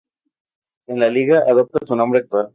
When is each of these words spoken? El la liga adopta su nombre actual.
El 0.95 0.99
la 1.01 1.11
liga 1.11 1.43
adopta 1.47 1.85
su 1.85 1.95
nombre 1.95 2.21
actual. 2.21 2.49